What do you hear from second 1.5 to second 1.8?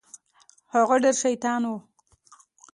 و.